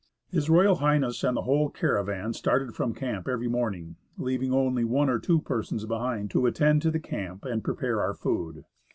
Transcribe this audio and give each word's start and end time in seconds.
H.R.H, 0.33 0.81
and 1.23 1.37
the 1.37 1.43
whole 1.43 1.69
caravan 1.69 2.33
started 2.33 2.73
from 2.73 2.95
cam[3 2.95 3.27
every 3.31 3.47
morning, 3.47 3.97
leaving 4.17 4.51
only 4.51 4.83
one 4.83 5.11
or 5.11 5.19
two 5.19 5.39
persons 5.39 5.85
behind 5.85 6.31
to 6.31 6.47
attend 6.47 6.81
to 6.81 6.89
the 6.89 6.99
camp 6.99 7.45
and 7.45 7.63
prepare 7.63 8.01
our 8.01 8.15
food. 8.15 8.65